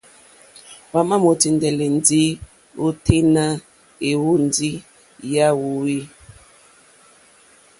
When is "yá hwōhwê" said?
5.33-5.95